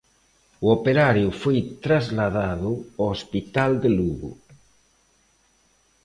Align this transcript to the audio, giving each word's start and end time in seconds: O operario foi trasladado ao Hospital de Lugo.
O 0.65 0.67
operario 0.77 1.29
foi 1.41 1.57
trasladado 1.85 2.71
ao 2.79 3.07
Hospital 3.15 3.71
de 3.83 3.89
Lugo. 3.97 4.31